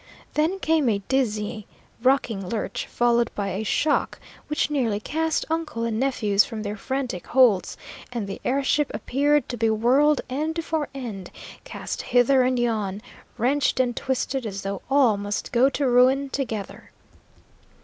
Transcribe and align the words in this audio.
Then 0.33 0.57
came 0.57 0.89
a 0.89 0.97
dizzy, 0.97 1.67
rocking 2.01 2.49
lurch, 2.49 2.87
followed 2.87 3.29
by 3.35 3.49
a 3.49 3.63
shock 3.63 4.19
which 4.47 4.71
nearly 4.71 4.99
cast 4.99 5.45
uncle 5.47 5.83
and 5.83 5.99
nephews 5.99 6.43
from 6.43 6.63
their 6.63 6.75
frantic 6.75 7.27
holds, 7.27 7.77
and 8.11 8.25
the 8.25 8.41
air 8.43 8.63
ship 8.63 8.89
appeared 8.95 9.47
to 9.49 9.57
be 9.57 9.69
whirled 9.69 10.21
end 10.27 10.65
for 10.65 10.89
end, 10.95 11.29
cast 11.65 12.01
hither 12.01 12.41
and 12.41 12.57
yon, 12.57 13.03
wrenched 13.37 13.79
and 13.79 13.95
twisted 13.95 14.43
as 14.47 14.63
though 14.63 14.81
all 14.89 15.17
must 15.17 15.51
go 15.51 15.69
to 15.69 15.87
ruin 15.87 16.29
together. 16.31 16.89